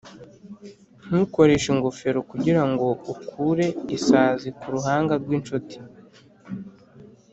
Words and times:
ntukoreshe 1.05 1.67
ingofero 1.73 2.19
kugirango 2.31 2.87
ukure 3.13 3.67
isazi 3.97 4.49
kuruhanga 4.59 5.13
rwinshuti 5.21 5.77